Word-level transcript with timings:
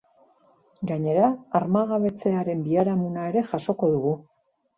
Gainera, 0.91 1.27
armagabetzearen 1.59 2.65
biharamuna 2.69 3.27
ere 3.35 3.45
jasoko 3.53 3.93
dugu. 3.95 4.17